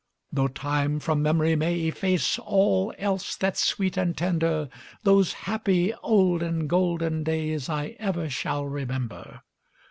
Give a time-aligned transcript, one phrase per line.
[0.33, 4.67] CHORUS: Tho' time from mem'ry may efface All else that's sweet and tender,
[5.03, 9.43] Those happy olden, golden days I ever shall remember.